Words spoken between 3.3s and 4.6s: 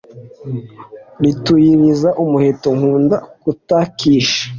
gutakisha,